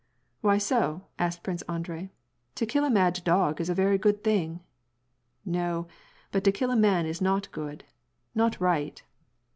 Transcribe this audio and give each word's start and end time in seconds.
"Why 0.41 0.57
so?" 0.57 1.03
asked 1.19 1.43
Prince 1.43 1.61
Andrei," 1.69 2.09
to 2.55 2.65
kill 2.65 2.83
a 2.85 2.89
mad 2.89 3.21
dog 3.23 3.61
is 3.61 3.69
a 3.69 3.75
very 3.75 3.99
good 3.99 4.23
thing." 4.23 4.61
"No, 5.45 5.87
but 6.31 6.43
to 6.45 6.51
kill 6.51 6.71
a 6.71 6.75
man 6.75 7.05
is 7.05 7.21
not 7.21 7.51
good,— 7.51 7.83
not 8.41 8.59
right." 8.59 9.03